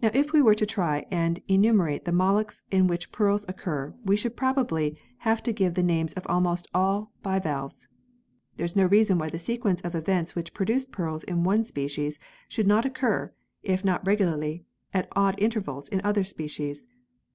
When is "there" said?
8.56-8.64